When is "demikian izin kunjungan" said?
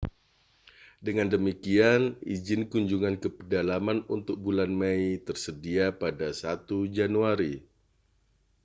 1.35-3.15